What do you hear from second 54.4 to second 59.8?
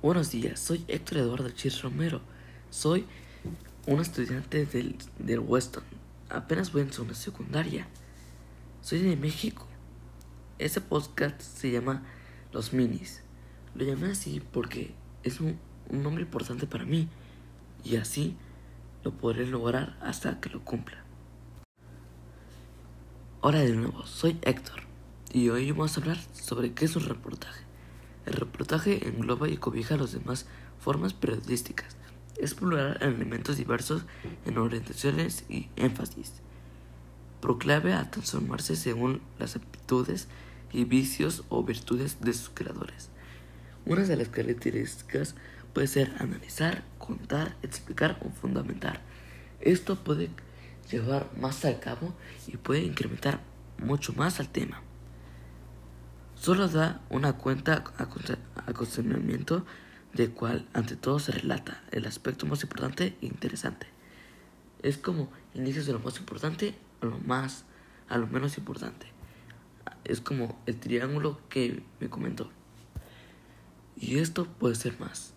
al tema solo da una cuenta acostumbramiento